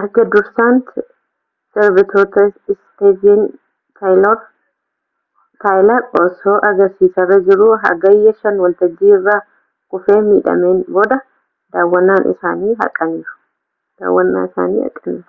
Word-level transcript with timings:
erga 0.00 0.22
dursaan 0.32 0.80
sirbitootaa 1.76 2.44
istiiven 2.74 3.40
taayilar 4.02 6.04
osoo 6.24 6.58
agarsiisarra 6.72 7.40
jiruu 7.48 7.70
hagayya 7.86 8.34
5 8.50 8.62
waltajjii 8.66 9.14
irraa 9.20 9.40
kufee 9.94 10.20
midhaameen 10.28 10.80
booda 10.98 11.20
daawwannaa 11.78 12.20
isaanii 12.36 12.78
haqaniiru 12.84 15.20